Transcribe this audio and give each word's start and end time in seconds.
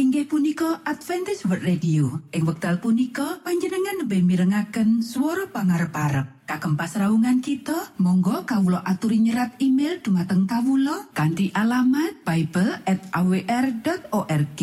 inggih 0.00 0.24
punika 0.24 0.80
Adventist 0.88 1.44
World 1.44 1.60
Radio. 1.60 2.24
Ing 2.32 2.48
wekdal 2.48 2.80
punika 2.80 3.36
panjenengan 3.44 4.00
lebih 4.00 4.24
mirengaken 4.24 5.04
suara 5.04 5.44
pangarep 5.52 5.92
parep 5.92 6.26
kagem 6.48 6.72
pasraungan 6.72 7.44
kita 7.44 8.00
Monggo 8.00 8.48
Kawulo 8.48 8.80
aturi 8.80 9.20
nyerat 9.20 9.60
email 9.60 10.00
dumateng 10.00 10.48
Kawulo 10.48 11.12
kanti 11.12 11.52
alamat 11.52 12.24
Bible 12.24 12.80
at 12.88 13.12
awr.org 13.12 14.60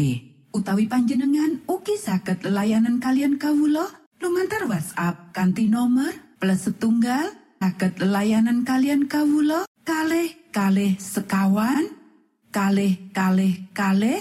utawi 0.58 0.89
panjenengan 0.89 1.62
uki 1.70 2.02
saged 2.02 2.42
layanan 2.42 2.98
kalian 2.98 3.38
Kawulo 3.38 3.86
lumantar 4.18 4.66
WhatsApp 4.66 5.38
kanti 5.38 5.70
nomor 5.70 6.18
plus 6.42 6.66
setunggal 6.66 7.30
saged 7.62 8.02
layanan 8.02 8.66
kalian 8.66 9.06
Kawulo 9.06 9.70
kalh 9.86 10.34
kalh 10.50 10.98
sekawan 10.98 11.94
kalh 12.50 12.98
kalh 13.14 13.54
kalh 13.78 14.18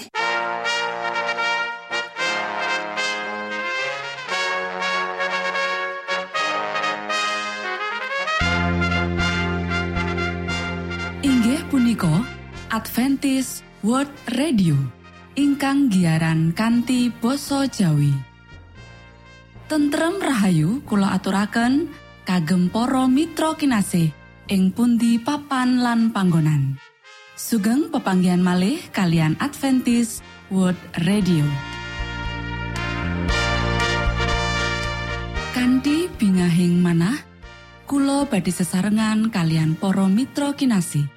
Adventis 12.77 13.65
World 13.81 14.13
Radio 14.37 14.77
ingkang 15.33 15.89
giaran 15.89 16.53
kanti 16.53 17.09
basa 17.09 17.65
Jawi. 17.65 18.13
Tentrem 19.65 20.21
Rahayu 20.21 20.85
kula 20.85 21.17
aturaken 21.17 21.89
kagem 22.21 22.69
poro 22.69 23.09
Mitra 23.09 23.57
kinasih 23.57 24.13
ing 24.53 24.69
pundi 24.77 25.17
papan 25.17 25.81
lan 25.81 26.13
panggonan. 26.13 26.77
Sugeng 27.33 27.89
pepanggian 27.89 28.45
malih 28.45 28.77
kalian 28.93 29.33
Adventis 29.41 30.21
World 30.53 30.77
Radio. 31.01 31.49
Kanti 35.49 36.05
bingahing 36.13 36.77
manah 36.77 37.17
Kulo 37.89 38.29
badi 38.29 38.53
sesarengan 38.53 39.33
kalian 39.33 39.73
poro 39.73 40.05
Mitra 40.05 40.53
kinasih 40.53 41.16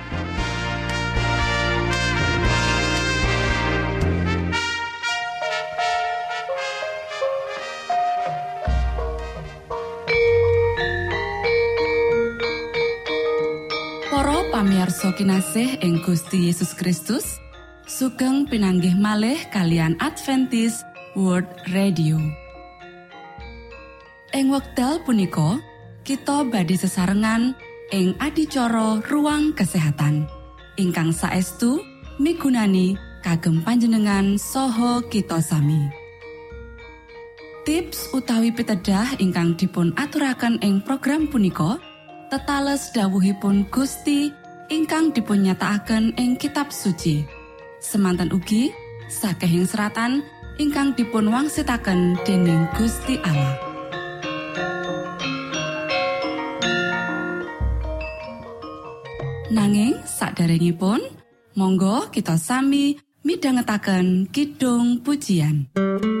Para 14.61 14.69
pamirsa 14.69 15.09
kinasih 15.17 15.81
ing 15.81 16.05
Gusti 16.05 16.45
Yesus 16.45 16.77
Kristus 16.77 17.41
sugeng 17.89 18.45
pinanggih 18.45 18.93
malih 18.93 19.41
kalian 19.49 19.97
Adventis 19.97 20.85
World 21.17 21.49
Radio. 21.73 22.21
Ing 24.37 24.53
wekdal 24.53 25.01
punika 25.01 25.57
kita 26.05 26.45
badi 26.45 26.77
sesarengan 26.77 27.57
ing 27.89 28.13
adicara 28.21 29.01
ruang 29.09 29.49
kesehatan. 29.57 30.29
Ingkang 30.77 31.09
saestu 31.09 31.81
migunani 32.21 32.93
kagem 33.25 33.65
panjenengan 33.65 34.37
Soho 34.37 35.01
kita 35.09 35.41
sami. 35.41 35.89
Tips 37.65 38.13
utawi 38.13 38.53
pitedah 38.53 39.17
ingkang 39.17 39.57
dipun 39.57 39.89
aturaken 39.97 40.61
ing 40.61 40.85
program 40.85 41.25
punika 41.25 41.81
tetales 42.29 42.93
dawuhipun 42.93 43.65
Gusti 43.73 44.40
ingkang 44.71 45.11
dipunnyatakaken 45.11 46.15
ing 46.15 46.39
kitab 46.39 46.71
suci. 46.71 47.27
Semantan 47.83 48.31
ugi 48.31 48.71
sakehing 49.11 49.67
seratan 49.67 50.23
ingkang 50.55 50.95
dipun 50.95 51.27
wangsitaken 51.27 52.15
dening 52.23 52.71
Gusti 52.79 53.19
Allah. 53.19 53.59
Nanging 59.51 59.99
saderengipun 60.07 61.03
monggo 61.59 62.07
kita 62.07 62.39
sami 62.39 62.95
midhangetaken 63.27 64.31
kidung 64.31 65.03
pujian. 65.03 65.67
Hai 65.75 66.20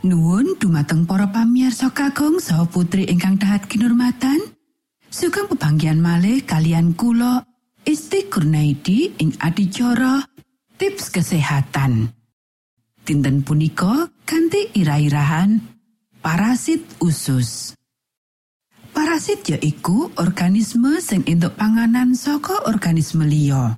Nuwun 0.00 0.56
dumateng 0.56 1.04
para 1.04 1.28
pamirsa 1.28 1.92
kakung 1.92 2.40
saha 2.40 2.64
putri 2.64 3.04
ingkang 3.04 3.36
dahat 3.36 3.68
kinurmatan. 3.68 4.40
Sugeng 5.12 5.44
pebanggian 5.52 6.00
malih 6.00 6.40
kalian 6.40 6.96
kula 6.96 7.44
Isti 7.84 8.24
Kurnaidi 8.32 9.12
ing 9.20 9.36
adicara 9.36 10.24
tips 10.80 11.12
kesehatan. 11.12 12.16
Dinten 13.04 13.44
punika 13.44 14.08
kanthi 14.24 14.72
irah-irahan 14.72 15.60
parasit 16.24 16.80
usus. 17.04 17.76
Parasit 18.96 19.52
yaiku 19.52 20.08
organisme 20.16 20.96
sing 21.04 21.28
entuk 21.28 21.60
panganan 21.60 22.16
saka 22.16 22.56
organisme 22.64 23.28
liya. 23.28 23.76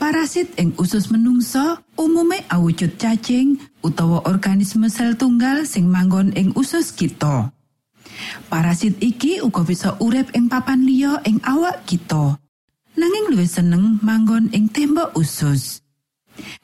Parasit 0.00 0.56
ing 0.56 0.72
usus 0.80 1.12
menungsa 1.12 1.84
umume 2.00 2.40
awujud 2.48 2.96
cacing 2.96 3.60
utawa 3.80 4.24
organisme 4.28 4.88
sel 4.92 5.16
tunggal 5.16 5.64
sing 5.64 5.88
manggon 5.88 6.32
ing 6.36 6.52
usus 6.56 6.92
kita. 6.92 7.52
Parasit 8.52 9.00
iki 9.00 9.40
uga 9.40 9.64
bisa 9.64 9.96
urip 10.02 10.32
ing 10.36 10.50
papan 10.50 10.84
liya 10.84 11.24
ing 11.24 11.40
awak 11.46 11.88
kita. 11.88 12.36
Nanging 12.98 13.32
luwih 13.32 13.48
seneng 13.48 14.02
manggon 14.04 14.52
ing 14.52 14.68
tembok 14.68 15.16
usus. 15.16 15.80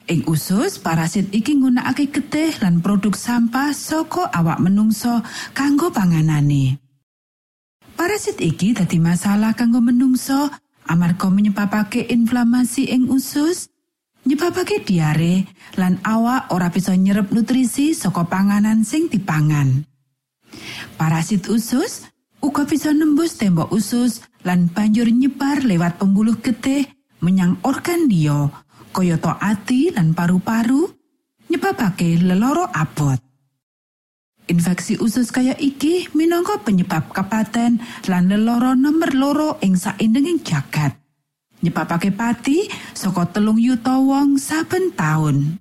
Ing 0.07 0.23
usus, 0.25 0.79
parasit 0.79 1.29
iki 1.33 1.57
nggunakake 1.57 2.09
getih 2.09 2.53
lan 2.63 2.81
produk 2.81 3.13
sampah 3.13 3.75
saka 3.75 4.29
awak 4.31 4.61
menungsa 4.61 5.21
kanggo 5.53 5.93
panganane. 5.93 6.79
Parasit 7.97 8.37
iki 8.41 8.77
dadi 8.77 9.01
masalah 9.01 9.57
kanggo 9.57 9.81
menungso 9.81 10.53
amarga 10.87 11.27
menyebabake 11.27 12.07
inflamasi 12.07 12.87
ing 12.89 13.09
usus, 13.11 13.67
nyebabake 14.37 14.85
diare 14.85 15.49
lan 15.81 15.97
awak 16.05 16.53
ora 16.53 16.69
bisa 16.69 16.93
nyerep 16.93 17.33
nutrisi 17.33 17.97
saka 17.97 18.21
panganan 18.29 18.85
sing 18.85 19.09
dipangan. 19.09 19.81
Parasit 20.93 21.49
usus 21.49 22.05
uga 22.37 22.69
bisa 22.69 22.93
nembus 22.93 23.41
tembok 23.41 23.73
usus 23.73 24.21
lan 24.45 24.69
banjur 24.69 25.09
nyebar 25.09 25.65
lewat 25.65 25.97
pembuluh 25.97 26.37
getih 26.37 26.85
menyang 27.25 27.57
organ 27.65 28.05
liya 28.05 28.53
kayata 28.93 29.41
ati 29.41 29.89
lan 29.89 30.13
paru-paru 30.13 30.85
nyebabake 31.49 32.21
leloro 32.21 32.69
abot. 32.69 33.17
Infeksi 34.53 35.01
usus 35.01 35.33
kaya 35.33 35.57
iki 35.57 36.13
minangka 36.13 36.61
penyebab 36.61 37.09
kapaten 37.09 37.81
lan 38.05 38.29
leloro 38.29 38.77
nomor 38.77 39.17
loro 39.17 39.49
ing 39.65 39.73
saindenging 39.73 40.45
jagat. 40.45 40.93
Nyebabake 41.57 42.13
pati 42.13 42.69
saka 42.93 43.25
telung 43.33 43.57
yuta 43.57 43.97
wong 43.97 44.37
saben 44.37 44.93
taun. 44.93 45.57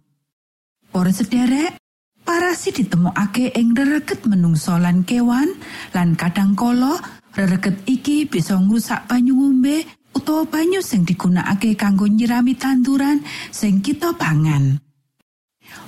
Para 0.92 1.08
sederek, 1.08 1.80
parasit 2.20 2.84
ditemokake 2.84 3.56
ing 3.56 3.72
rereget 3.72 4.28
menungso 4.28 4.76
lan 4.76 5.08
kewan 5.08 5.48
lan 5.96 6.12
kadang 6.12 6.52
kala 6.52 7.00
rereget 7.32 7.80
iki 7.88 8.28
bisa 8.28 8.60
ngrusak 8.60 9.08
banyu 9.08 9.36
ngombe 9.36 9.88
utawa 10.12 10.44
banyu 10.44 10.84
sing 10.84 11.04
digunakake 11.04 11.76
kanggo 11.76 12.04
nyirami 12.08 12.56
tanduran 12.56 13.24
sing 13.48 13.80
kita 13.80 14.12
pangan. 14.16 14.80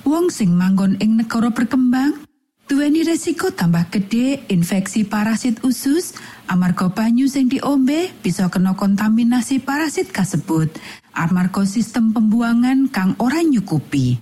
Wong 0.05 0.33
sing 0.33 0.53
manggon 0.57 0.97
ing 1.01 1.21
negara 1.21 1.53
berkembang 1.53 2.25
duweni 2.69 3.01
resiko 3.01 3.49
tambah 3.49 3.89
gede 3.89 4.45
infeksi 4.53 5.01
parasit 5.05 5.65
usus 5.65 6.13
amarga 6.49 6.89
banyu 6.89 7.29
sing 7.29 7.45
diombe 7.45 8.09
bisa 8.25 8.49
kena 8.49 8.73
kontaminasi 8.73 9.61
parasit 9.61 10.09
kasebut 10.09 10.73
amarga 11.13 11.61
sistem 11.69 12.09
pembuangan 12.09 12.89
kang 12.89 13.13
ora 13.21 13.45
nyukupi. 13.45 14.17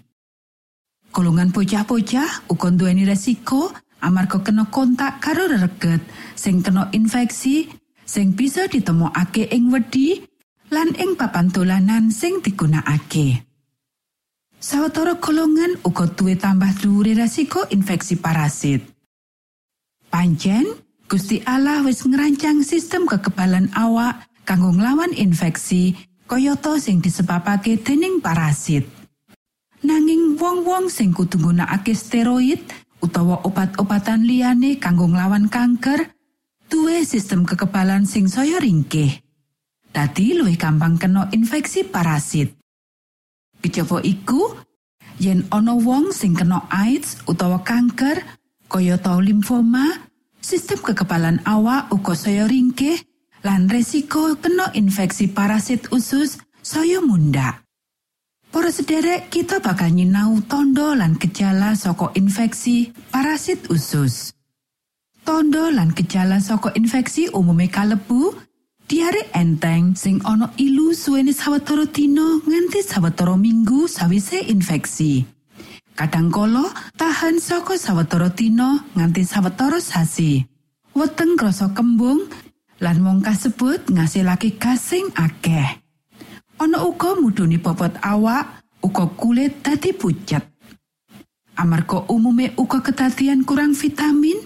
Golongan 1.15 1.56
bocah-bocah 1.56 2.51
uga 2.51 2.69
duweni 2.69 3.07
resiko 3.07 3.71
amarga 4.03 4.44
kena 4.44 4.68
kontak 4.68 5.24
karo 5.24 5.47
reget 5.47 6.03
sing 6.35 6.59
kena 6.59 6.91
infeksi 6.91 7.71
sing 8.03 8.35
bisa 8.35 8.68
ditemokake 8.68 9.47
ing 9.50 9.71
wedi 9.71 10.21
lan 10.69 10.91
ing 11.00 11.15
papan 11.15 11.47
dolanan 11.47 12.12
sing 12.12 12.44
digunakake. 12.44 13.47
Sawetara 14.59 15.15
golongan 15.21 15.79
uga 15.88 16.12
duwe 16.12 16.36
tambah 16.36 16.75
dhuwure 16.75 17.15
resiko 17.15 17.63
infeksi 17.72 18.19
parasit. 18.19 18.84
Pancen, 20.12 20.65
Gusti 21.08 21.40
Allah 21.48 21.88
wis 21.88 22.04
ngerancang 22.04 22.68
sistem 22.68 23.08
kekebalan 23.08 23.72
awak 23.72 24.28
kanggo 24.44 24.76
nglawan 24.76 25.16
infeksi 25.16 25.96
kayata 26.28 26.84
sing 26.84 27.00
disebabake 27.00 27.80
dening 27.80 28.20
parasit. 28.20 28.84
Nanging 29.88 30.36
wong-wong 30.36 30.92
sing 30.92 31.16
kudu 31.16 31.40
nggunakake 31.40 31.96
steroid 31.96 32.60
utawa 33.00 33.40
obat-obatan 33.48 34.28
liyane 34.28 34.84
kanggo 34.84 35.08
nglawan 35.08 35.48
kanker, 35.48 36.12
duwe 36.68 37.08
sistem 37.08 37.48
kekebalan 37.48 38.04
sing 38.04 38.28
saya 38.28 38.60
ringkih. 38.60 39.24
Dadi 39.96 40.36
luwih 40.36 40.60
gampang 40.60 41.00
kena 41.00 41.32
infeksi 41.32 41.88
parasit. 41.88 42.52
Kejaba 43.64 44.04
iku, 44.04 44.60
yen 45.24 45.48
ana 45.56 45.72
wong 45.72 46.12
sing 46.12 46.36
kena 46.36 46.68
AIDS 46.68 47.24
utawa 47.32 47.64
kanker, 47.64 48.28
kayata 48.68 49.16
limfoma, 49.24 50.07
sistem 50.41 50.79
kekebalan 50.82 51.44
awak 51.46 51.91
uga 51.94 52.13
saya 52.13 52.50
ringkih 52.50 53.00
lan 53.46 53.70
resiko 53.70 54.36
kena 54.39 54.74
infeksi 54.74 55.29
parasit 55.29 55.91
usus 55.94 56.41
saya 56.63 57.00
munda. 57.00 57.63
Para 58.48 58.72
sederek 58.72 59.27
kita 59.29 59.60
bakal 59.60 59.91
nyinau 59.91 60.39
tondo 60.48 60.96
lan 60.96 61.20
gejala 61.20 61.75
saka 61.75 62.15
infeksi 62.15 62.96
parasit 63.12 63.67
usus. 63.70 64.34
Tondo 65.27 65.67
lan 65.67 65.91
gejala 65.91 66.39
saka 66.39 66.72
infeksi 66.74 67.27
umume 67.29 67.67
kalebu 67.67 68.48
Diare 68.88 69.27
enteng 69.36 70.00
sing 70.00 70.24
ana 70.24 70.48
ilu 70.56 70.96
suwene 70.96 71.36
sawetara 71.36 71.91
dina 71.91 72.39
nganti 72.39 72.79
sawetara 72.79 73.36
minggu 73.36 73.84
sawise 73.84 74.39
infeksi. 74.48 75.27
Kadangkala 75.98 76.70
tahan 76.94 77.42
saka 77.42 77.74
sawetara 77.74 78.30
dina 78.30 78.86
nganti 78.94 79.25
sawetara 79.25 79.82
sasi. 79.82 80.46
Weteng 80.94 81.34
krasa 81.34 81.74
kembung 81.74 82.30
lan 82.77 83.01
wong 83.01 83.25
kasebut 83.25 83.89
ngasilake 83.89 84.62
gasing 84.62 85.10
akeh. 85.18 85.82
Ana 86.62 86.86
uga 86.86 87.18
mudhuni 87.18 87.58
bobot 87.58 87.98
awak, 88.06 88.62
uga 88.86 89.10
kulit 89.18 89.66
dadi 89.66 89.89
pucet. 89.98 90.46
Amarga 91.58 92.06
umume 92.13 92.54
uga 92.62 92.86
kedadian 92.86 93.42
kurang 93.42 93.74
vitamin, 93.74 94.38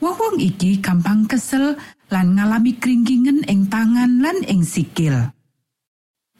wong-wong 0.00 0.40
iki 0.40 0.80
gampang 0.80 1.28
kesel 1.28 1.76
lan 2.08 2.40
ngalami 2.40 2.80
kringkingen 2.80 3.44
ing 3.44 3.68
tangan 3.68 4.24
lan 4.24 4.40
ing 4.48 4.64
sikil. 4.64 5.32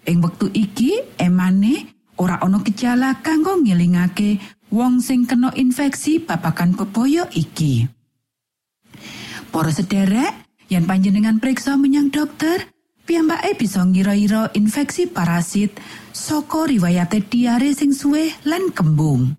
Ing 0.09 0.25
wektu 0.25 0.49
iki 0.53 1.21
emane 1.21 1.96
ora 2.17 2.41
ana 2.41 2.61
gejala 2.65 3.21
kanggo 3.21 3.61
ngilingake 3.61 4.41
wong 4.73 4.99
sing 5.05 5.29
kena 5.29 5.53
infeksi 5.55 6.19
babagan 6.21 6.75
bebaya 6.75 7.29
iki. 7.33 7.87
Para 9.53 9.71
sederek, 9.73 10.33
yen 10.69 10.85
panjenengan 10.85 11.39
periksa 11.39 11.79
menyang 11.79 12.13
dokter, 12.13 12.69
piyambake 13.07 13.57
bisa 13.57 13.81
ngira-ira 13.87 14.51
infeksi 14.53 15.07
parasit 15.09 15.79
saka 16.13 16.67
riwayate 16.67 17.23
diare 17.25 17.73
sing 17.73 17.95
suwe 17.95 18.33
lan 18.45 18.75
kembung. 18.75 19.33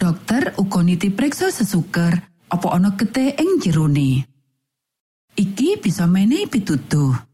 Dokter 0.00 0.56
uga 0.56 0.80
niti 0.80 1.12
periksa 1.12 1.52
sesuker 1.52 2.16
apa 2.48 2.68
ana 2.72 2.96
getih 2.96 3.36
ing 3.36 3.60
jerone. 3.60 4.24
Iki 5.36 5.84
bisa 5.84 6.08
menehi 6.08 6.48
pituduh. 6.48 7.29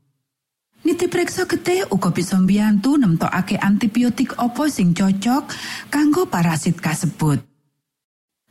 Niti 0.86 1.10
periksa 1.10 1.50
getih 1.50 1.82
uga 1.90 2.14
bisa 2.14 2.38
mbiyantu 2.38 2.94
nemtokake 2.94 3.58
antibiotik 3.58 4.38
apa 4.38 4.70
sing 4.70 4.94
cocok 4.94 5.50
kanggo 5.90 6.30
parasit 6.30 6.78
kasebut. 6.78 7.42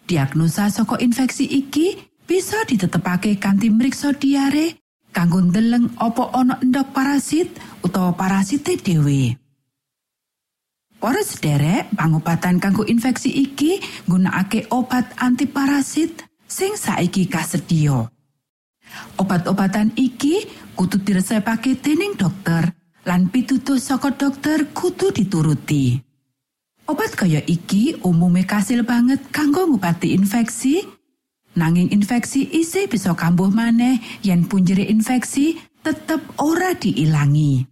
Diagnosa 0.04 0.68
saka 0.68 1.00
infeksi 1.00 1.48
iki 1.48 1.96
bisa 2.28 2.60
ditetepake 2.68 3.40
kanthi 3.40 3.72
mriksa 3.72 4.12
diare 4.20 4.84
kanggo 5.16 5.40
ndeleng 5.48 5.96
apa 5.96 6.36
ana 6.36 6.60
endok 6.60 6.92
parasit 6.92 7.56
utawa 7.80 8.12
parasite 8.20 8.84
dhewe. 8.84 9.40
Para 11.00 11.24
sederek, 11.24 11.88
pangobatan 11.96 12.60
kanggo 12.60 12.84
infeksi 12.84 13.32
iki 13.32 13.80
nggunakake 14.12 14.68
obat 14.76 15.08
antiparasit 15.24 16.28
sing 16.52 16.76
saiki 16.76 17.32
kasedia. 17.32 18.12
Obat-obatan 19.18 19.96
iki 19.98 20.46
kudu 20.76 21.02
diresepake 21.02 21.80
dening 21.80 22.20
dokter 22.20 22.72
lan 23.06 23.32
pitutuh 23.34 23.80
saka 23.82 24.14
dokter 24.14 24.70
kudu 24.72 25.10
dituruti. 25.10 25.98
Obat 26.86 27.18
kaya 27.18 27.42
iki 27.42 27.98
umume 28.06 28.46
kasil 28.46 28.86
banget 28.86 29.34
kanggo 29.34 29.66
ngobati 29.66 30.14
infeksi, 30.14 30.86
nanging 31.58 31.90
infeksi 31.90 32.46
isih 32.46 32.86
bisa 32.86 33.18
kambuh 33.18 33.50
maneh 33.50 33.98
yen 34.22 34.46
punjere 34.46 34.86
infeksi 34.86 35.58
tetep 35.82 36.22
ora 36.38 36.78
diilangi. 36.78 37.66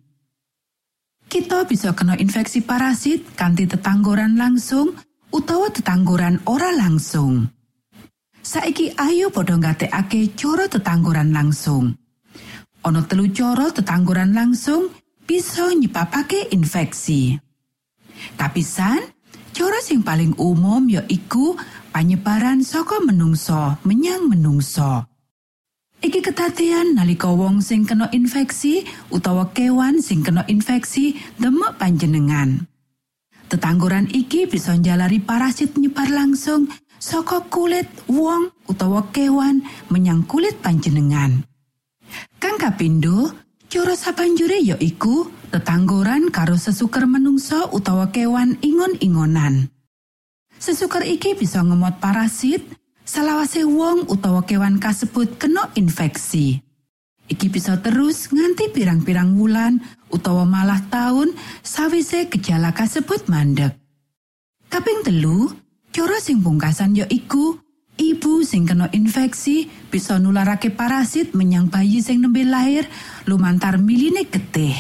Kita 1.30 1.70
bisa 1.70 1.94
kena 1.94 2.18
infeksi 2.18 2.66
parasit 2.66 3.38
kanthi 3.38 3.70
tetanggoran 3.70 4.34
langsung 4.34 4.98
utawa 5.30 5.70
tetanggoran 5.70 6.42
ora 6.50 6.74
langsung. 6.74 7.53
Saiki 8.44 8.92
ayo 9.00 9.32
padha 9.32 9.56
nggatekake 9.56 10.36
cara 10.36 10.68
tetanggoran 10.68 11.32
langsung. 11.32 11.96
Ana 12.84 13.00
telu 13.08 13.32
cara 13.32 13.72
tetanggoran 13.72 14.36
langsung 14.36 14.92
bisa 15.24 15.72
nyebabake 15.72 16.52
infeksi. 16.52 17.40
Kapisan, 18.36 19.00
cara 19.56 19.80
sing 19.80 20.04
paling 20.04 20.36
umum 20.36 20.84
ya 20.92 21.08
iku 21.08 21.56
panyebaran 21.96 22.68
saka 22.68 23.00
menungso 23.00 23.80
menyang 23.88 24.28
menungso. 24.28 25.08
Iki 26.04 26.20
ketatean 26.20 27.00
nalika 27.00 27.32
wong 27.32 27.64
sing 27.64 27.88
kena 27.88 28.12
infeksi 28.12 28.84
utawa 29.08 29.56
kewan 29.56 30.04
sing 30.04 30.20
kena 30.20 30.44
infeksi 30.52 31.16
demek 31.40 31.80
panjenengan. 31.80 32.68
Tetanggoran 33.54 34.10
iki 34.10 34.50
bisa 34.50 34.74
njalari 34.74 35.22
parasit 35.22 35.78
nyebar 35.78 36.10
langsung 36.10 36.66
saka 36.98 37.46
kulit 37.54 37.86
wong 38.10 38.50
utawa 38.66 39.14
kewan 39.14 39.62
menyang 39.94 40.26
kulit 40.26 40.58
panjenengan. 40.58 41.46
Kang 42.42 42.58
kapindo, 42.58 43.30
cara 43.70 43.94
sabanjure 43.94 44.58
ya 44.58 44.74
iku 44.82 45.30
tetanggoran 45.54 46.34
karo 46.34 46.58
sesuker 46.58 47.06
menungso 47.06 47.70
utawa 47.70 48.10
kewan 48.10 48.58
ingon-ingonan. 48.66 49.70
Sesuker 50.58 51.06
iki 51.06 51.38
bisa 51.38 51.62
ngemot 51.62 52.02
parasit, 52.02 52.66
salawase 53.06 53.70
wong 53.70 54.10
utawa 54.10 54.50
kewan 54.50 54.82
kasebut 54.82 55.38
kena 55.38 55.70
infeksi. 55.78 56.58
Iki 57.24 57.48
bisa 57.48 57.80
terus 57.80 58.28
nganti 58.32 58.72
pirang-pirang 58.76 59.40
wulan 59.40 59.80
utawa 60.12 60.44
malah 60.44 60.84
tahun 60.92 61.32
sawise 61.64 62.28
gejala 62.28 62.76
kasebut 62.76 63.32
mandek. 63.32 63.80
Kaping 64.68 65.06
telu, 65.06 65.54
cara 65.94 66.18
sing 66.18 66.42
pungkasan 66.42 66.98
ya 66.98 67.06
iku 67.06 67.62
ibu 67.94 68.42
sing 68.42 68.66
kena 68.66 68.90
infeksi 68.90 69.70
bisa 69.94 70.18
nularake 70.18 70.74
parasit 70.74 71.38
menyang 71.38 71.70
bayi 71.70 72.02
sing 72.02 72.26
nembe 72.26 72.42
lahir 72.42 72.90
lumantar 73.30 73.78
miline 73.78 74.26
getih. 74.26 74.74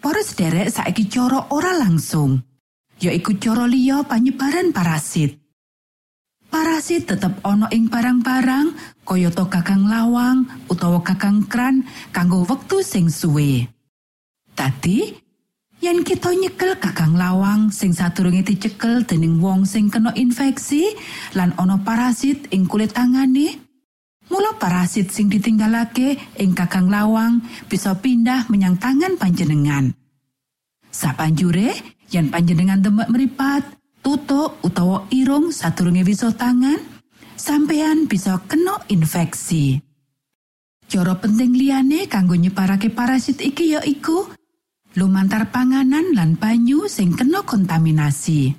Para 0.00 0.22
sederek 0.22 0.70
saiki 0.72 1.10
cara 1.10 1.50
ora 1.52 1.76
langsung, 1.76 2.40
yaiku 3.02 3.36
cara 3.36 3.66
liya 3.66 4.06
panyebaran 4.06 4.72
parasit. 4.72 5.39
Parasit 6.50 7.06
tetep 7.06 7.38
ana 7.46 7.70
ing 7.70 7.86
barang-barang 7.86 8.74
kayata 9.06 9.46
gagang 9.46 9.86
lawang 9.86 10.42
utawa 10.66 10.98
gagang 11.06 11.46
kran 11.46 11.86
kanggo 12.10 12.42
wektu 12.42 12.82
sing 12.82 13.06
suwe. 13.06 13.70
Tadi, 14.58 15.14
yen 15.78 16.02
kita 16.02 16.34
nyekel 16.34 16.74
gagang 16.82 17.14
lawang 17.14 17.70
sing 17.70 17.94
sadurunge 17.94 18.42
dicekel 18.42 19.06
dening 19.06 19.38
wong 19.38 19.62
sing 19.62 19.94
kena 19.94 20.10
infeksi 20.18 20.90
lan 21.38 21.54
ana 21.54 21.78
parasit 21.86 22.50
ing 22.50 22.66
kulit 22.66 22.90
tangane, 22.98 23.54
mula 24.26 24.58
parasit 24.58 25.06
sing 25.14 25.30
ditinggalake 25.30 26.18
ing 26.34 26.50
gagang 26.58 26.90
lawang 26.90 27.46
bisa 27.70 27.94
pindah 27.94 28.50
menyang 28.50 28.74
tangan 28.74 29.14
panjenengan. 29.14 29.94
Sapanjure, 30.90 31.78
yen 32.10 32.26
panjenengan 32.26 32.82
demek 32.82 33.06
meripat, 33.06 33.62
tutuk 34.00 34.60
utawa 34.64 35.06
irung 35.12 35.52
sadurunge 35.52 36.04
wisa 36.04 36.32
tangan, 36.32 36.80
sampeyan 37.36 38.04
bisa 38.04 38.40
kena 38.48 38.80
infeksi. 38.92 39.80
Cara 40.90 41.14
penting 41.14 41.54
liyane 41.54 42.10
kanggo 42.10 42.34
nyebarake 42.34 42.90
parasit 42.90 43.38
iki 43.38 43.78
ya 43.78 43.80
iku 43.86 44.26
lumantar 44.98 45.54
panganan 45.54 46.10
lan 46.18 46.34
banyu 46.34 46.90
sing 46.90 47.14
kena 47.14 47.46
kontaminasi. 47.46 48.58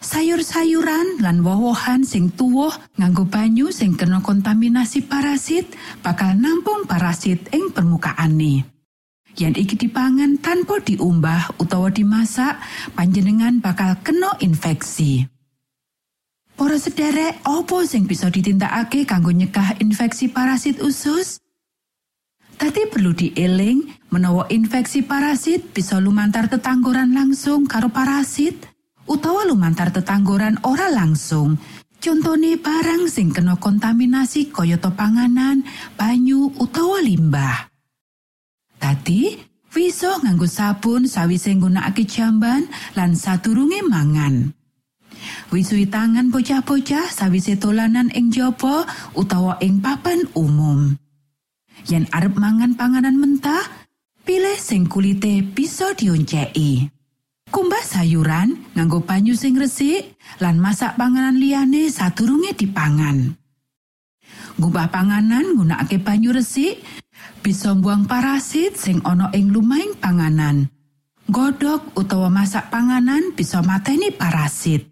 Sayur-sayuran 0.00 1.20
lan 1.20 1.44
woh-wohan 1.44 2.04
sing 2.08 2.32
tuwuh 2.32 2.72
nganggo 2.96 3.28
banyu 3.28 3.68
sing 3.68 3.96
kena 3.96 4.20
kontaminasi 4.24 5.04
parasit 5.04 5.68
bakal 6.00 6.36
nampung 6.36 6.88
parasit 6.88 7.48
ing 7.52 7.72
permukaane. 7.72 8.79
Yen 9.40 9.56
iki 9.56 9.72
dipangan 9.72 10.36
tanpa 10.44 10.84
diumbah 10.84 11.56
utawa 11.56 11.88
dimasak, 11.88 12.60
panjenengan 12.92 13.56
bakal 13.64 13.96
kena 14.04 14.36
infeksi. 14.44 15.24
Para 16.60 16.76
sederek, 16.76 17.40
opo 17.48 17.80
sing 17.88 18.04
bisa 18.04 18.28
ditindakake 18.28 19.08
kanggo 19.08 19.32
nyegah 19.32 19.80
infeksi 19.80 20.28
parasit 20.28 20.84
usus? 20.84 21.40
Tadi 22.60 22.84
perlu 22.92 23.16
dieling 23.16 24.12
menawa 24.12 24.44
infeksi 24.52 25.00
parasit 25.00 25.72
bisa 25.72 25.96
lumantar 25.96 26.52
tetanggoran 26.52 27.16
langsung 27.16 27.64
karo 27.64 27.88
parasit 27.88 28.60
utawa 29.08 29.48
lumantar 29.48 29.88
tetanggoran 29.88 30.60
ora 30.68 30.92
langsung. 30.92 31.56
Contone 31.96 32.60
barang 32.60 33.08
sing 33.08 33.32
kena 33.32 33.56
kontaminasi 33.56 34.52
kayata 34.52 34.92
panganan, 34.92 35.64
banyu 35.96 36.52
utawa 36.60 37.00
limbah. 37.00 37.69
Tadi, 38.80 39.50
Wiso 39.70 40.10
nganggo 40.18 40.50
sabun 40.50 41.06
sawise 41.06 41.54
nggunakake 41.54 42.02
jamban 42.02 42.66
lan 42.98 43.14
sadurunge 43.14 43.86
mangan. 43.86 44.50
Wisui 45.54 45.86
tangan 45.86 46.34
bocah-bocah 46.34 47.06
sawise 47.06 47.54
dolanan 47.54 48.10
ing 48.10 48.34
jaba 48.34 48.82
utawa 49.14 49.62
ing 49.62 49.78
papan 49.78 50.26
umum. 50.34 50.98
Yen 51.86 52.10
arep 52.10 52.34
mangan 52.34 52.74
panganan 52.74 53.14
mentah, 53.14 53.62
pilih 54.26 54.58
sing 54.58 54.90
kulite 54.90 55.46
bisa 55.46 55.94
dionceki. 55.94 56.90
Kumbah 57.54 57.82
sayuran 57.86 58.74
nganggo 58.74 59.06
banyu 59.06 59.38
sing 59.38 59.54
resik 59.54 60.18
lan 60.42 60.58
masak 60.58 60.98
panganan 60.98 61.38
liyane 61.38 61.86
sadurunge 61.94 62.58
dipangan. 62.58 63.38
Ngubah 64.58 64.90
panganan 64.90 65.54
nggunakake 65.54 66.02
banyu 66.02 66.34
resik 66.34 66.82
bisa 67.40 67.72
mbuang 67.72 68.04
parasit 68.04 68.76
sing 68.76 69.00
ana 69.04 69.32
ing 69.34 69.50
lumahing 69.50 69.96
panganan. 69.96 70.68
Godhog 71.30 71.94
utawa 71.96 72.28
masak 72.28 72.68
panganan 72.68 73.34
bisa 73.34 73.64
mateni 73.64 74.12
parasit. 74.14 74.86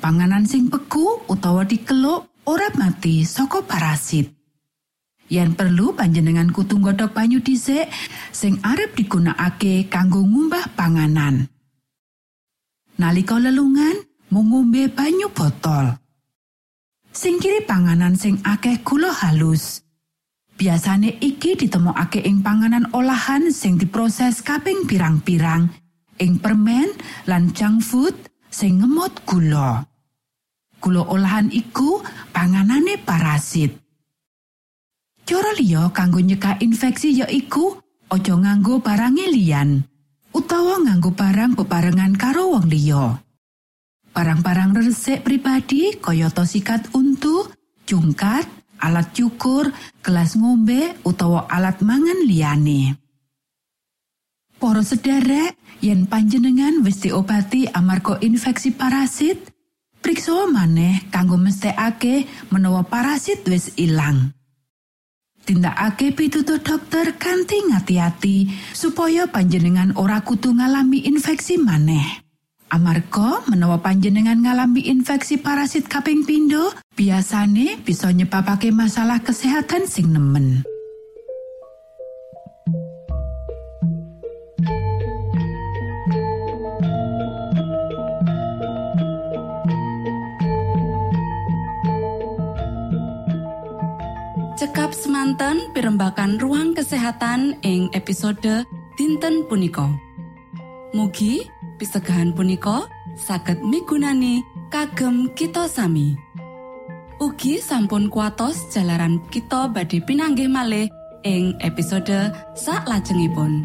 Panganan 0.00 0.44
sing 0.44 0.68
beku 0.68 1.24
utawa 1.28 1.64
dikeluk 1.64 2.28
ora 2.46 2.68
mati 2.76 3.24
saka 3.24 3.64
parasit. 3.64 4.30
Yen 5.32 5.56
perlu 5.56 5.96
panjenengan 5.96 6.52
kudu 6.52 6.80
nggodhog 6.80 7.16
banyu 7.16 7.40
dhisik 7.40 7.88
sing 8.28 8.60
arep 8.60 8.92
digunakake 8.92 9.88
kanggo 9.88 10.20
ngumbah 10.20 10.76
panganan. 10.76 11.48
Nalika 13.00 13.40
lelungan, 13.40 14.04
mung 14.30 14.52
ngombe 14.52 14.86
banyu 14.92 15.26
botol. 15.32 15.96
Singkiri 17.14 17.62
panganan 17.62 18.18
sing 18.18 18.42
akeh 18.42 18.82
gula 18.82 19.10
halus. 19.10 19.83
Biasane 20.54 21.18
iki 21.18 21.58
ditemokake 21.58 22.22
ing 22.22 22.38
panganan 22.46 22.86
olahan 22.94 23.50
sing 23.50 23.74
diproses 23.74 24.38
kaping 24.38 24.86
pirang-pirang, 24.86 25.66
ing 26.22 26.38
permen 26.38 26.94
lan 27.26 27.50
junk 27.50 27.82
food 27.82 28.14
sing 28.54 28.78
ngemot 28.78 29.26
gula. 29.26 29.82
Gula 30.78 31.02
olahan 31.10 31.50
iku 31.50 31.98
panganane 32.30 33.02
parasit. 33.02 33.74
Cara 35.24 35.50
liya 35.58 35.90
kanggo 35.90 36.22
nyekak 36.22 36.62
infeksi 36.62 37.18
ya 37.18 37.26
iku 37.26 37.80
aja 38.12 38.36
nganggo 38.36 38.78
barang 38.78 39.16
liyan 39.16 39.82
utawa 40.30 40.82
nganggo 40.86 41.10
barang 41.16 41.58
bebarengan 41.58 42.14
karo 42.14 42.54
wong 42.54 42.70
liya. 42.70 43.18
Barang-barang 44.14 44.78
resik 44.78 45.26
pribadi 45.26 45.98
kayata 45.98 46.46
sikat 46.46 46.94
untu, 46.94 47.50
jungkat, 47.82 48.46
alat 48.84 49.16
cukur, 49.16 49.72
gelas 50.04 50.36
ngombe 50.36 51.00
utawa 51.08 51.48
alat 51.48 51.80
mangan 51.80 52.28
liyane. 52.28 53.00
Para 54.60 54.80
sederek, 54.80 55.56
yen 55.84 56.08
panjenengan 56.08 56.80
wis 56.84 57.04
diobati 57.04 57.68
amarga 57.68 58.16
infeksi 58.24 58.72
parasit, 58.72 59.52
priksa 60.00 60.48
maneh 60.48 61.04
kanggo 61.12 61.36
mesthekake 61.36 62.24
menawa 62.48 62.84
parasit 62.84 63.44
wis 63.44 63.76
ilang. 63.76 64.32
Tindakake 65.44 66.16
pitutur 66.16 66.64
dokter 66.64 67.20
kanthi 67.20 67.68
ngati-ati 67.68 68.48
supaya 68.72 69.28
panjenengan 69.28 69.92
ora 70.00 70.24
kudu 70.24 70.56
ngalami 70.56 71.04
infeksi 71.04 71.60
maneh. 71.60 72.23
Amarga 72.74 73.46
menawa 73.46 73.78
panjenengan 73.78 74.34
ngalami 74.42 74.90
infeksi 74.90 75.38
parasit 75.38 75.86
kaping 75.86 76.26
pindho, 76.26 76.74
biasane 76.98 77.78
bisa 77.78 78.10
nyebabake 78.10 78.74
masalah 78.74 79.22
kesehatan 79.22 79.86
sing 79.86 80.10
nemen. 80.10 80.66
Cekap 94.58 94.90
semanten 94.90 95.70
pimbakan 95.78 96.42
ruang 96.42 96.74
kesehatan 96.74 97.54
ing 97.62 97.86
episode 97.94 98.66
dinten 98.98 99.46
punika. 99.46 99.86
Mugi 100.90 101.53
pisegahan 101.76 102.30
punika 102.30 102.86
saged 103.18 103.58
migunani 103.62 104.42
kagem 104.70 105.30
kita 105.34 105.66
sami. 105.66 106.14
Ugi 107.22 107.62
sampun 107.62 108.10
kuatos 108.10 108.58
jalaran 108.74 109.22
kita 109.30 109.70
badhe 109.70 110.02
pinanggih 110.02 110.50
malih 110.50 110.90
ing 111.22 111.56
episode 111.62 112.34
sak 112.54 112.84
lajengipun. 112.90 113.64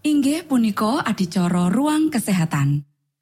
Inggih 0.00 0.44
punika 0.48 1.04
adicara 1.04 1.68
ruang 1.68 2.08
kesehatan. 2.08 2.89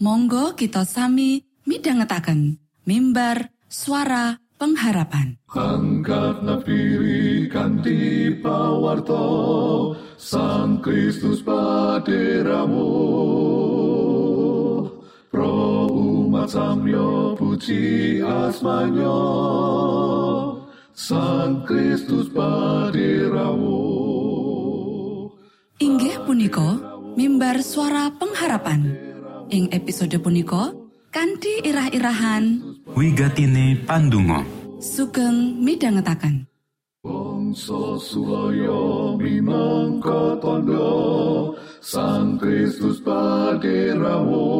monggo 0.00 0.56
kita 0.56 0.88
sami 0.88 1.44
midhangetaken 1.68 2.56
mimbar 2.88 3.52
suara 3.68 4.40
pengharapan. 4.56 5.36
Angkat 5.52 6.40
nafiri 6.40 7.44
kanti 7.52 8.32
pawarto 8.40 9.28
Sang 10.16 10.80
Kristus 10.80 11.44
paderamu. 11.44 12.92
Pro 15.28 15.86
umat 15.92 16.48
samyo 16.48 17.36
puji 17.36 18.24
asmanyo 18.24 19.20
Sang 20.96 21.60
Kristus 21.68 22.32
paderamu. 22.32 23.84
Inggih 25.80 26.24
punika 26.24 26.80
mimbar 27.20 27.60
suara 27.60 28.08
pengharapan 28.16 29.09
ing 29.50 29.66
episode 29.74 30.14
punika 30.22 30.70
kanthi 31.10 31.66
irah-irahan. 31.66 32.62
Wigatine 32.94 33.82
Pandungo 33.86 34.42
sugeng 34.80 35.60
midhangetaken. 35.60 36.46
Bangsa 37.00 37.96
Suraya 37.96 39.16
minangka 39.16 40.36
tondo 40.36 41.56
Sang 41.80 42.36
Kristus 42.36 43.00
paderamu 43.00 44.52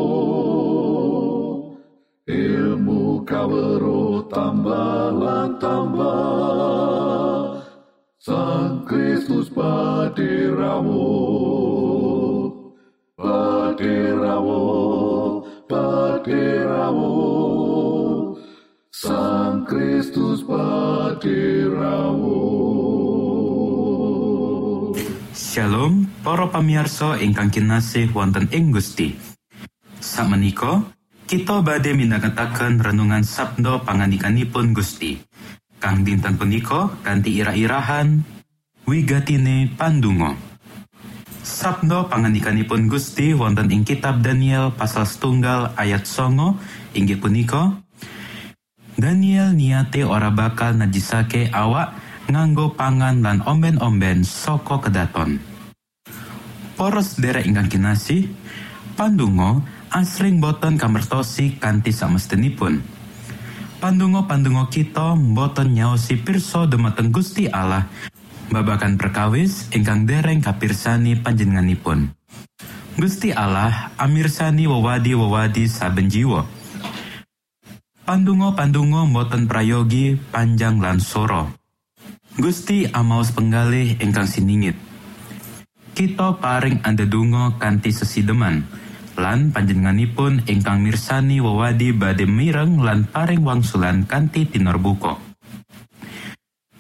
Ilmu 2.25 3.29
kawero 3.29 4.25
tambah 4.33 5.53
tambah 5.61 7.61
Sang 8.17 8.89
Kristus 8.89 9.53
paderamu 9.53 11.05
Paderamu 13.21 14.70
Paderamu 16.21 17.17
Sang 18.93 19.65
Kristus 19.65 20.45
paderamu 20.45 22.45
Shalom 25.33 26.05
para 26.21 26.45
pamirsa 26.53 27.17
ingkang 27.25 27.49
kinasih 27.49 28.13
wonten 28.13 28.53
ing 28.53 28.69
Gusti. 28.69 29.17
Sakmenika 29.97 30.85
kita 31.25 31.65
badhe 31.65 31.97
midhangetaken 31.97 32.85
renungan 32.85 33.25
sabda 33.25 33.81
pangandikanipun 33.89 34.77
Gusti. 34.77 35.17
Kang 35.81 36.05
dinten 36.05 36.37
punika 36.37 37.01
kanthi 37.01 37.41
ira-irahan 37.41 38.21
wigatine 38.85 39.73
pandungo 39.73 40.50
Sabda 41.51 42.07
pangandikanipun 42.07 42.87
Gusti 42.87 43.35
wonten 43.35 43.75
ing 43.75 43.83
kitab 43.83 44.23
Daniel 44.23 44.71
pasal 44.71 45.03
setunggal 45.03 45.75
ayat 45.75 46.07
songo 46.07 46.55
inggih 46.95 47.19
punika 47.19 47.75
Daniel 48.95 49.51
niate 49.59 50.07
ora 50.07 50.31
bakal 50.31 50.79
najisake 50.79 51.51
awak 51.51 51.99
nganggo 52.31 52.79
pangan 52.79 53.19
lan 53.27 53.43
omben-omben 53.43 54.23
saka 54.23 54.79
kedaton. 54.79 55.43
Poros 56.79 57.19
derek 57.19 57.51
ingkang 57.51 57.67
kinasih, 57.67 58.31
pandungo 58.95 59.67
asring 59.91 60.39
boten 60.39 60.79
kamertosi 60.79 61.59
kanthi 61.59 61.91
samestinipun. 61.91 62.79
Pandungo-pandungo 63.83 64.71
kita 64.71 65.19
boten 65.19 65.75
nyaosi 65.75 66.21
pirsa 66.23 66.71
dumateng 66.71 67.11
Gusti 67.11 67.51
Allah 67.51 67.91
babakan 68.51 68.99
perkawis 68.99 69.71
ingkang 69.71 70.05
dereng 70.05 70.43
kapirsani 70.43 71.15
panjenenganipun. 71.15 72.11
Gusti 72.99 73.31
Allah 73.31 73.95
amirsani 73.97 74.67
wewadi-wewadi 74.67 75.71
saben 75.71 76.11
jiwa. 76.11 76.45
Pandungo-pandungo 78.05 79.07
boten 79.15 79.47
prayogi 79.47 80.19
panjang 80.19 80.83
lan 80.83 80.99
soro. 80.99 81.55
Gusti 82.35 82.91
amaos 82.91 83.31
penggalih 83.31 84.03
ingkang 84.03 84.27
siningit. 84.27 84.75
Kita 85.95 86.35
paring 86.43 86.83
andedungo 86.83 87.55
kanthi 87.63 87.95
sesideman. 87.95 88.67
Lan 89.15 89.55
panjenenganipun 89.55 90.51
ingkang 90.51 90.83
mirsani 90.83 91.39
wewadi 91.39 91.95
badhe 91.95 92.27
mireng 92.27 92.83
lan 92.83 93.07
paring 93.07 93.47
wangsulan 93.47 94.03
kanthi 94.11 94.49
tinorbuka. 94.51 95.30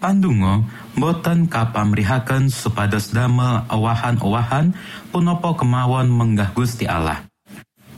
Pandungo 0.00 0.64
boten 0.96 1.44
kapamrihaken 1.44 2.48
supados 2.48 3.12
damel 3.12 3.68
awahan-awahan 3.68 4.72
punapa 5.12 5.52
kemawon 5.52 6.08
menggah 6.08 6.56
Gusti 6.56 6.88
Allah. 6.88 7.28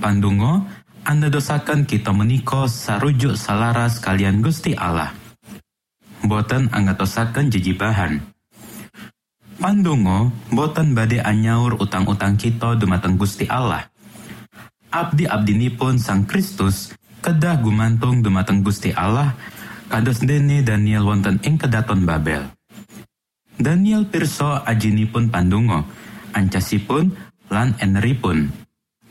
Pandungo 0.03 0.67
anda 1.07 1.31
dosakan 1.31 1.87
kita 1.87 2.11
menika 2.11 2.67
sarujuk 2.67 3.39
salaras 3.39 4.03
kalian 4.03 4.43
Gusti 4.43 4.75
Allah. 4.75 5.15
Boten 6.27 6.75
angatosaken 6.75 7.55
jejibahan. 7.55 8.19
Pandonga 9.63 10.27
boten 10.51 10.99
badhe 10.99 11.23
anyaur 11.23 11.79
utang-utang 11.79 12.35
kita 12.35 12.75
dumateng 12.83 13.15
Gusti 13.15 13.47
Allah. 13.47 13.87
Abdi-abdinipun 14.91 16.03
Sang 16.03 16.27
Kristus 16.27 16.99
kedah 17.23 17.63
gumantung 17.63 18.27
dumateng 18.27 18.67
Gusti 18.67 18.91
Allah 18.91 19.39
kados 19.93 20.25
dene 20.25 20.65
Daniel 20.65 21.05
wonten 21.05 21.37
ing 21.45 21.61
kedaton 21.61 22.09
Babel. 22.09 22.49
Daniel 23.61 24.09
pirsa 24.09 24.65
ajinipun 24.65 25.29
pandonga, 25.29 25.85
ancasipun 26.33 27.13
lan 27.53 27.77
eneripun. 27.77 28.49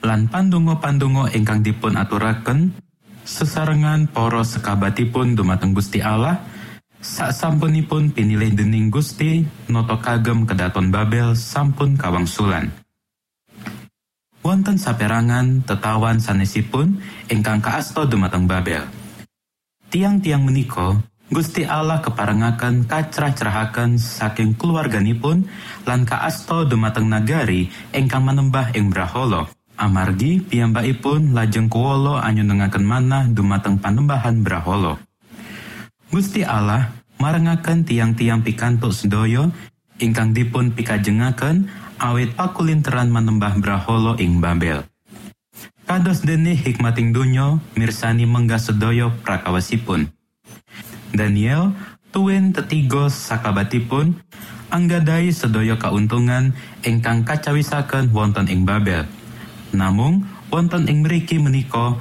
Lan 0.01 0.25
pandonga-pandonga 0.25 1.37
ingkang 1.37 1.61
dipun 1.61 1.93
aturaken 1.93 2.73
sesarengan 3.21 4.09
para 4.09 4.41
sekabatipun 4.41 5.37
dumateng 5.37 5.77
Gusti 5.77 6.01
Allah 6.01 6.41
Saksampunipun 7.01 8.13
pinilih 8.13 8.53
dening 8.53 8.93
Gusti 8.93 9.41
noto 9.73 9.97
kagem 9.97 10.45
kedaton 10.45 10.93
Babel 10.93 11.33
sampun 11.33 11.97
kawangsulan. 11.97 12.69
Wonten 14.45 14.77
saperangan 14.77 15.65
tetawan 15.65 16.21
sanesipun 16.21 17.01
ingkang 17.25 17.57
kaasta 17.57 18.05
dumateng 18.05 18.45
Babel. 18.45 19.00
Tiang-tiang 19.91 20.47
menika 20.47 21.03
Gusti 21.27 21.67
Allah 21.67 21.99
keparengaken 21.99 22.87
kacrah-cerahaken 22.87 23.99
saking 23.99 24.55
keluarganipun 24.55 25.47
lan 25.83 26.07
kaasto 26.07 26.63
dumateng 26.63 27.11
nagari 27.11 27.67
ingkang 27.91 28.23
manembah 28.23 28.71
ing 28.71 28.87
Braholo. 28.87 29.51
Amargi 29.75 30.39
piyambakipun 30.39 31.35
lajeng 31.35 31.67
kuwolo 31.67 32.15
anyunengaken 32.19 32.87
manah 32.87 33.27
dumateng 33.31 33.83
panembahan 33.83 34.39
Braholo. 34.39 34.95
Gusti 36.07 36.47
Allah 36.47 36.91
marengaken 37.19 37.83
tiang-tiang 37.83 38.47
pikantuk 38.47 38.95
sedaya 38.95 39.51
ingkang 39.99 40.31
dipun 40.31 40.71
pikajengaken 40.71 41.67
awit 41.99 42.31
pakulinteran 42.39 43.11
manembah 43.11 43.59
Braholo 43.59 44.15
ing 44.19 44.39
Babel. 44.39 44.90
Kados 45.91 46.23
dene 46.23 46.55
hikmating 46.55 47.11
donya 47.11 47.59
mirsani 47.75 48.23
menggah 48.23 48.63
sedaya 48.63 49.11
prakawasipun. 49.11 50.07
Daniel 51.11 51.75
tuwin 52.15 52.55
tetigo 52.55 53.11
sakabatipun 53.11 54.15
anggadai 54.71 55.35
sedaya 55.35 55.75
kauntungan 55.75 56.55
ingkang 56.87 57.27
kacawisaken 57.27 58.07
wonten 58.15 58.47
ing 58.47 58.63
Babel. 58.63 59.03
Namung 59.75 60.23
wonten 60.47 60.87
ing 60.87 61.03
mriki 61.03 61.43
menika 61.43 61.99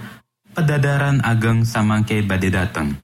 pedadaran 0.55 1.19
ageng 1.27 1.67
samangke 1.67 2.23
badhe 2.23 2.55
dateng. 2.55 2.95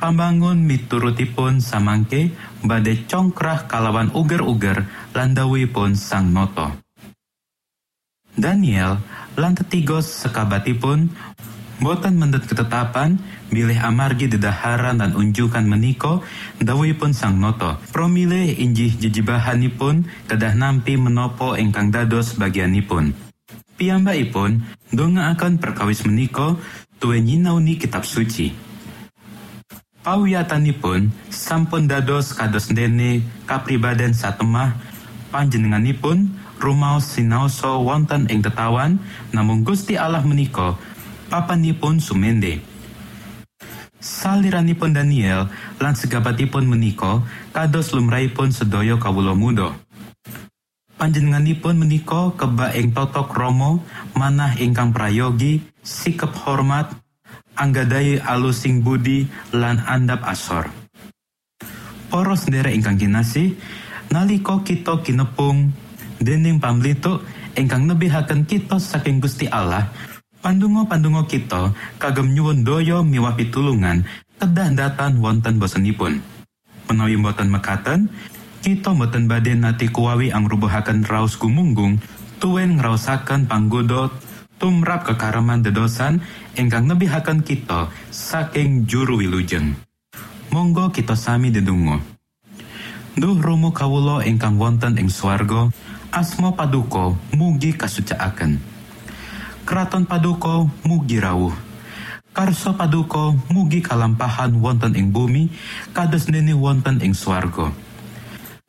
Pambangun 0.00 0.64
miturutipun 0.64 1.60
samangke 1.60 2.32
badhe 2.64 3.04
congkrah 3.04 3.68
kalawan 3.68 4.08
uger-uger 4.16 4.88
landawipun 5.12 5.92
sang 5.92 6.32
noto. 6.32 6.72
Daniel 8.32 8.98
lan 9.34 9.58
tetigos 9.58 10.06
sekabatipun 10.22 11.10
boten 11.82 12.14
mendet 12.14 12.46
ketetapan 12.46 13.18
bilih 13.50 13.76
amargi 13.82 14.30
dedaharan 14.30 15.02
dan 15.02 15.12
unjukan 15.18 15.66
meniko 15.66 16.22
dawuhipun 16.62 17.10
sang 17.10 17.42
noto 17.42 17.78
promile 17.90 18.54
injih 18.54 18.94
jejibahanipun 18.94 20.06
kedah 20.30 20.54
nampi 20.54 20.94
menopo 20.94 21.58
ingkang 21.58 21.90
dados 21.90 22.38
bagianipun. 22.38 23.14
Piyambakipun 23.74 24.62
donga 24.94 25.34
akan 25.34 25.58
perkawis 25.58 26.06
meniko 26.06 26.62
tuwe 27.02 27.18
nyinauni 27.18 27.74
kitab 27.74 28.06
suci. 28.06 28.54
Pawiyatanipun 30.04 31.10
sampun 31.32 31.90
dados 31.90 32.36
kados 32.36 32.70
dene 32.70 33.24
kapribaden 33.50 34.14
satemah 34.14 34.78
panjenenganipun 35.34 36.43
rumaos 36.64 37.04
sinaosa 37.12 37.76
wonten 37.76 38.24
ing 38.32 38.40
tetawan 38.40 38.96
namung 39.36 39.60
Gusti 39.60 40.00
Allah 40.00 40.24
menika 40.24 40.80
papanipun 41.28 42.00
sumende. 42.00 42.64
Saliranipun 44.00 44.96
Daniel 44.96 45.52
lan 45.76 45.92
segabatipun 45.92 46.64
menika 46.64 47.20
kados 47.52 47.92
lumrahipun 47.92 48.52
sedaya 48.52 48.96
kawula 48.96 49.36
muda. 49.36 49.76
Panjenenganipun 50.96 51.76
menika 51.76 52.32
keba 52.32 52.72
ing 52.72 52.96
totok 52.96 53.36
Romo 53.36 53.84
manah 54.16 54.56
ingkang 54.56 54.96
prayogi 54.96 55.60
sikap 55.84 56.32
hormat 56.48 56.88
anggadai 57.60 58.24
alusing 58.24 58.80
budi 58.80 59.28
lan 59.52 59.84
andap 59.84 60.24
asor. 60.24 60.72
Poros 62.08 62.46
sendiri 62.46 62.72
ingkang 62.72 62.96
kinasih 62.96 63.58
nalika 64.14 64.62
kita 64.62 65.02
kinepung 65.02 65.74
dening 66.20 66.62
pamlituk 66.62 67.22
ingkang 67.58 67.86
nebihaken 67.86 68.46
kita 68.46 68.78
saking 68.78 69.18
Gusti 69.22 69.50
Allah 69.50 69.90
pandungo-pandungo 70.44 71.24
kita 71.24 71.72
kagem 71.96 72.36
nyuwun 72.36 72.62
daya 72.62 73.00
miwah 73.00 73.32
pitulungan 73.32 74.04
kedah 74.36 74.76
datan 74.76 75.24
wonten 75.24 75.56
bosenipun. 75.56 76.20
Menawi 76.84 77.16
boten 77.16 77.48
mekaten 77.48 78.12
kita 78.60 78.92
boten 78.92 79.24
badhe 79.24 79.56
nati 79.56 79.88
kuwawi 79.88 80.28
angrubuhaken 80.28 81.08
raos 81.08 81.40
gumunggung 81.40 81.96
tuwin 82.36 82.76
ngraosaken 82.76 83.48
panggoda 83.48 84.12
tumrap 84.60 85.08
kekareman 85.08 85.64
dedosan 85.64 86.20
ingkang 86.60 86.84
nebihaken 86.84 87.40
kita 87.40 87.88
saking 88.12 88.84
juru 88.84 89.24
wilujeng. 89.24 89.72
Monggo 90.52 90.92
kita 90.92 91.18
sami 91.18 91.50
dedungo 91.50 91.98
Duh 93.14 93.38
Romo 93.38 93.70
kawulo 93.70 94.22
ingkang 94.26 94.58
wonten 94.58 94.98
ing 94.98 95.06
swarga 95.06 95.70
asma 96.14 96.54
paduka 96.54 97.10
mugi 97.34 97.74
kasucaaken 97.74 98.62
Keraton 99.64 100.04
paduka 100.04 100.68
mugi 100.86 101.18
rawuh. 101.18 101.56
Karso 102.36 102.76
paduka 102.76 103.32
mugi 103.48 103.80
kalampahan 103.80 104.52
wonten 104.60 104.92
ing 104.92 105.08
bumi 105.08 105.48
kados 105.96 106.28
dene 106.28 106.52
wonten 106.52 107.00
ing 107.00 107.16
swarga. 107.16 107.72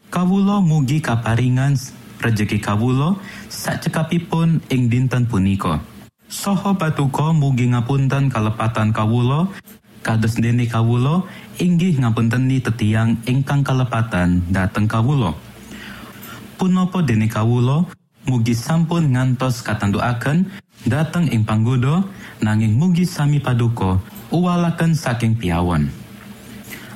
Kawulo 0.08 0.64
mugi 0.64 1.04
kaparingan 1.04 1.76
rejeki 2.24 2.64
kawulo 2.64 3.20
sakcekapipun 3.52 4.64
ing 4.72 4.88
dinten 4.88 5.28
punika. 5.28 5.84
Soho 6.32 6.80
patuko 6.80 7.36
mugi 7.36 7.70
ngapunten 7.76 8.32
kalepatan 8.32 8.96
kawulo 8.96 9.52
kados 10.00 10.40
dene 10.40 10.64
kawulo 10.66 11.28
inggih 11.60 12.00
ngapunteni 12.00 12.64
tetiang 12.64 13.20
ingkang 13.28 13.68
kalepatan 13.68 14.48
dateng 14.48 14.88
kawulo 14.88 15.36
punapa 16.58 17.04
dene 17.04 17.28
kawulo 17.28 17.86
mugi 18.26 18.58
sampun 18.58 19.14
ngantos 19.14 19.62
katandukaken 19.62 20.50
dateng 20.88 21.30
ing 21.30 21.46
panggoda 21.46 22.02
nanging 22.42 22.74
mugi 22.76 23.06
sami 23.06 23.38
paduka 23.38 24.02
uwalaken 24.34 24.98
saking 24.98 25.38
piawon. 25.38 25.88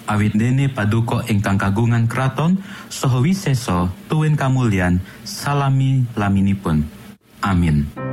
Awit 0.10 0.34
dene 0.34 0.74
paduka 0.74 1.22
ingkang 1.30 1.62
kagungan 1.62 2.10
kraton 2.10 2.58
saha 2.90 3.22
wisesa 3.22 3.94
tuwin 4.10 4.34
kamulyan 4.34 4.98
salami 5.22 6.10
laminipun. 6.18 6.82
Amin 7.46 8.09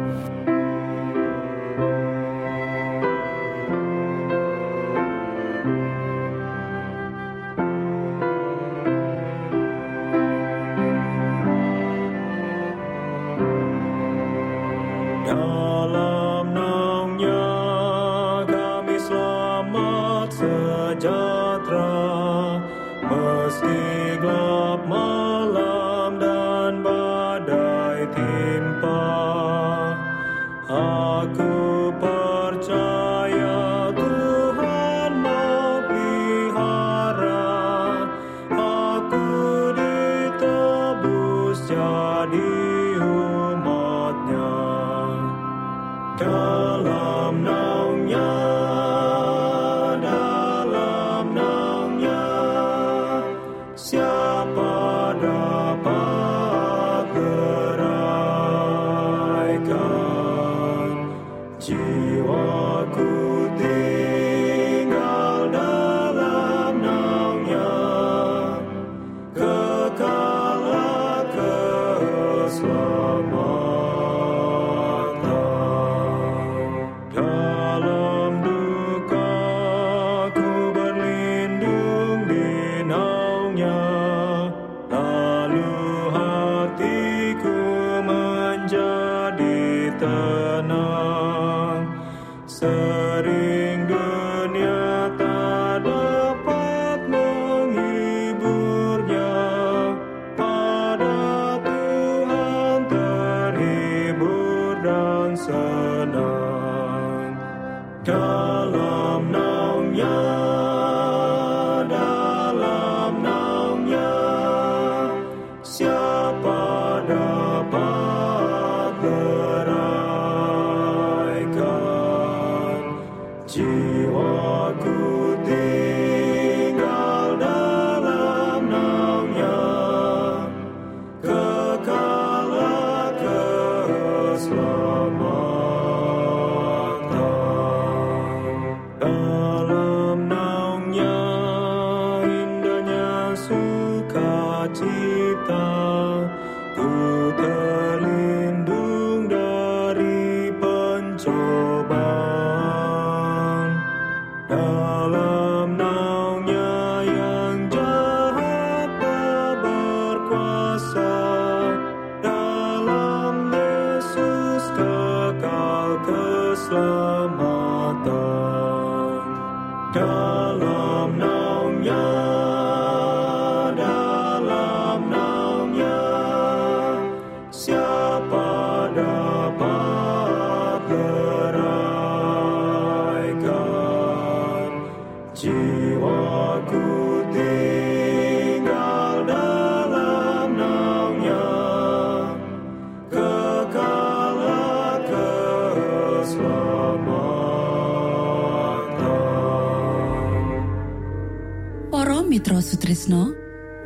Sutrisno 202.66 203.30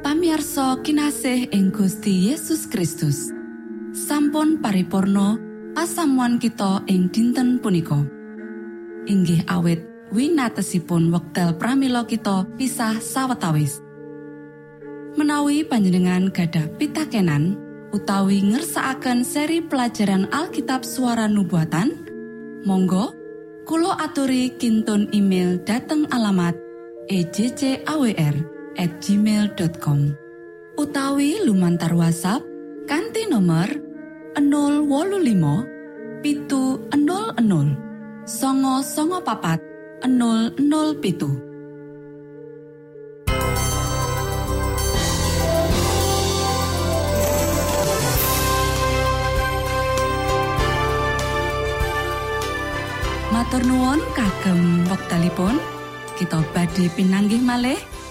pamiarsa 0.01 0.81
kinasih 0.81 1.53
ing 1.53 1.69
Gusti 1.69 2.33
Yesus 2.33 2.65
Kristus. 2.65 3.29
Sampun 3.93 4.57
paripurno 4.65 5.37
pasamuan 5.77 6.41
kita 6.41 6.89
ing 6.89 7.13
dinten 7.13 7.61
punika. 7.61 8.01
Inggih 9.05 9.45
awit 9.53 9.85
winatesipun 10.17 11.13
wekdal 11.13 11.61
pramila 11.61 12.09
kita 12.09 12.49
pisah 12.57 12.97
sawetawis. 13.05 13.85
Menawi 15.21 15.61
panjenengan 15.69 16.33
gadah 16.33 16.73
pitakenan 16.81 17.61
utawi 17.93 18.41
ngersaaken 18.41 19.29
seri 19.29 19.61
pelajaran 19.61 20.25
Alkitab 20.33 20.89
suara 20.89 21.29
nubuatan 21.29 21.93
Monggo 22.65 23.13
Kulo 23.69 23.93
aturi 23.93 24.57
kintun 24.57 25.13
email 25.13 25.61
dateng 25.69 26.09
alamat 26.09 26.57
ejcawr 27.13 28.50
at 28.79 28.91
gmail.com 29.03 30.15
utawi 30.79 31.43
lumantar 31.43 31.91
WhatsApp 31.97 32.45
kanti 32.87 33.27
nomor 33.27 33.67
025 34.39 36.23
pitu 36.23 36.79
00 36.93 37.91
songo 38.29 38.85
songo 38.85 39.19
papat 39.25 39.59
00 40.07 41.03
pitu. 41.03 41.31
Matur 53.31 53.63
nuwun 53.63 54.01
kagem 54.13 54.85
wektalipun 54.91 55.57
kita 56.19 56.43
badhe 56.53 56.93
pinanggih 56.93 57.41
malih 57.41 57.79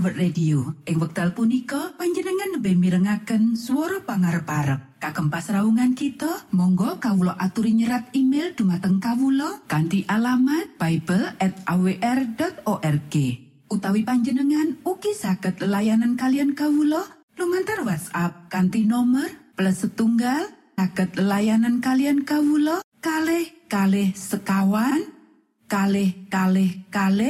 World 0.00 0.16
Radio. 0.16 0.72
Ing 0.88 0.96
wekdal 0.96 1.36
punika 1.36 1.92
panjenengan 2.00 2.56
lebih 2.56 2.72
mirengaken 2.80 3.52
suara 3.52 4.00
pangarep-arep. 4.00 4.96
Kagem 4.96 5.28
pasraungan 5.28 5.92
kita, 5.92 6.48
monggo 6.56 6.96
kawulo 6.96 7.36
aturi 7.36 7.76
nyerat 7.76 8.08
email 8.16 8.56
dumateng 8.56 8.96
kawulo 8.96 9.60
kanti 9.68 10.08
alamat 10.08 10.72
bible 10.80 11.36
at 11.36 11.52
awr.org. 11.68 13.14
Utawi 13.68 14.00
panjenengan 14.08 14.80
ugi 14.88 15.12
saged 15.12 15.60
layanan 15.60 16.16
kalian 16.16 16.56
kawulo 16.56 17.04
lumantar 17.36 17.84
WhatsApp 17.84 18.48
kanti 18.48 18.88
nomor 18.88 19.28
plus 19.52 19.84
setunggal 19.84 20.48
saged 20.80 21.20
layanan 21.20 21.84
kalian 21.84 22.24
kawulo 22.24 22.80
kalih 23.04 23.52
kalih 23.68 24.16
sekawan 24.16 25.12
kalih 25.68 26.24
kalih 26.32 26.88
kalih 26.88 27.28